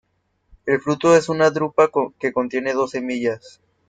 El 0.65 0.81
fruto 0.81 1.15
es 1.15 1.29
una 1.29 1.51
drupa 1.51 1.91
que 2.19 2.33
contiene 2.33 2.73
dos 2.73 2.89
semillas. 2.89 3.61